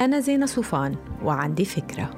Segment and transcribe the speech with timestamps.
[0.00, 2.10] أنا زينة صوفان وعندي فكرة.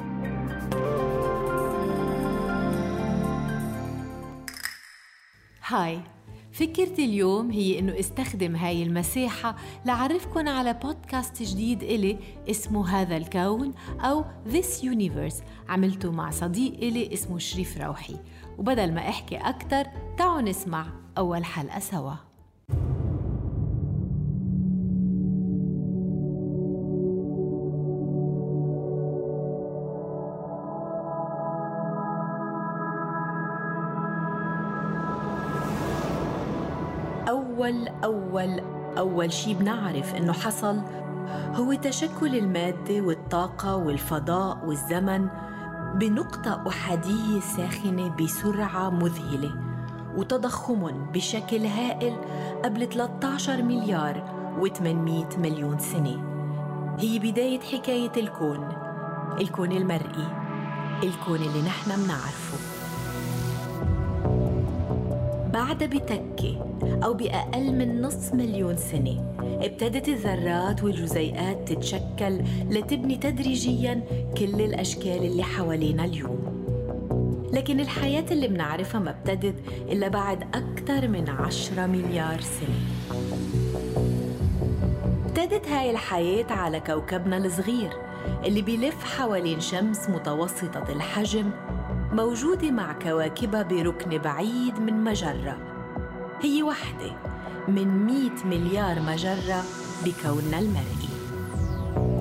[5.67, 6.01] هاي
[6.53, 9.57] فكرتي اليوم هي إنه استخدم هاي المساحة
[9.87, 12.19] لعرفكن على بودكاست جديد إلي
[12.51, 18.17] اسمه هذا الكون أو This Universe عملته مع صديق إلي اسمه شريف روحي.
[18.59, 19.85] وبدل ما أحكي أكتر
[20.19, 20.87] تعالوا نسمع
[21.19, 22.32] أول حلقة سوا.
[37.33, 38.61] أول أول
[38.99, 40.81] أول شي بنعرف إنه حصل
[41.55, 45.29] هو تشكل المادة والطاقة والفضاء والزمن
[45.95, 49.55] بنقطة أحادية ساخنة بسرعة مذهلة
[50.17, 52.17] وتضخم بشكل هائل
[52.65, 54.23] قبل 13 مليار
[54.61, 56.25] و800 مليون سنة.
[56.99, 58.69] هي بداية حكاية الكون
[59.41, 60.29] الكون المرئي
[61.03, 62.82] الكون اللي نحن منعرفه
[65.53, 66.67] بعد بتكة
[67.05, 69.35] أو بأقل من نص مليون سنة.
[69.41, 74.05] ابتدت الذرات والجزيئات تتشكل لتبني تدريجيا
[74.39, 76.39] كل الأشكال اللي حوالينا اليوم.
[77.53, 79.55] لكن الحياة اللي بنعرفها ما ابتدت
[79.89, 82.81] إلا بعد أكثر من عشرة مليار سنة.
[85.27, 87.93] ابتدت هاي الحياة على كوكبنا الصغير
[88.45, 91.51] اللي بيلف حوالين شمس متوسطة الحجم
[92.13, 95.57] موجودة مع كواكبها بركن بعيد من مجرة.
[96.43, 97.13] هي وحدة
[97.69, 99.63] من 100 مليار مجرة
[100.05, 101.13] بكوننا المرئي.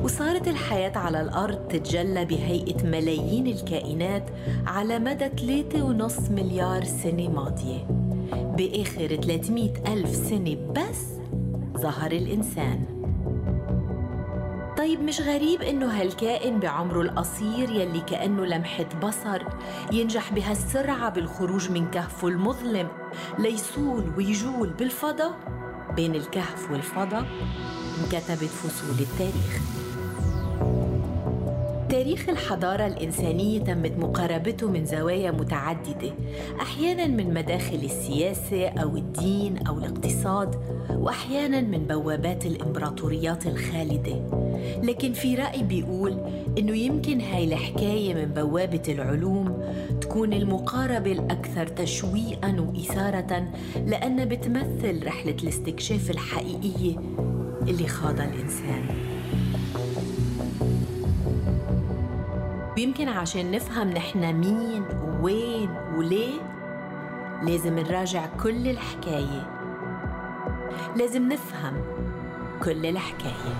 [0.04, 4.30] وصارت الحياة على الأرض تتجلى بهيئة ملايين الكائنات
[4.68, 7.88] على مدى 3.5 مليار سنة ماضية.
[8.58, 11.06] بآخر 300 ألف سنة بس
[11.78, 13.01] ظهر الإنسان.
[14.82, 19.42] طيب مش غريب إنه هالكائن بعمره القصير يلي كأنه لمحة بصر
[19.92, 22.88] ينجح بهالسرعة بالخروج من كهفه المظلم.
[23.40, 25.34] ليصول ويجول بالفضاء.
[25.96, 27.26] بين الكهف والفضاء
[28.04, 29.62] انكتبت فصول التاريخ.
[31.90, 36.14] تاريخ الحضارة الإنسانية تمت مقاربته من زوايا متعددة
[36.62, 40.56] أحيانا من مداخل السياسة أو الدين أو الاقتصاد
[40.90, 44.51] وأحيانا من بوابات الإمبراطوريات الخالدة.
[44.84, 46.18] لكن في رأي بيقول
[46.58, 49.64] إنه يمكن هاي الحكاية من بوابة العلوم
[50.02, 53.48] تكون المقاربة الأكثر تشويقا وإثارة
[53.86, 56.96] لأنها بتمثل رحلة الاستكشاف الحقيقية
[57.68, 58.86] اللي خاضها الإنسان.
[62.78, 66.34] ويمكن عشان نفهم نحن مين ووين وليه
[67.44, 69.50] لازم نراجع كل الحكاية.
[70.96, 71.74] لازم نفهم
[72.64, 73.54] كل الحكاية.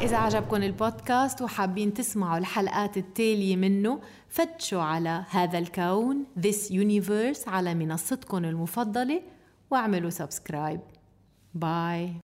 [0.00, 7.74] إذا عجبكم البودكاست وحابين تسمعوا الحلقات التالية منه فتشوا على هذا الكون This Universe على
[7.74, 9.22] منصتكم المفضلة
[9.70, 10.80] واعملوا subscribe
[11.54, 12.12] bye